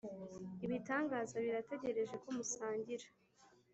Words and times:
ibitangaza 0.65 1.35
birategereje 1.45 2.15
ko 2.21 2.27
musangira. 2.35 3.07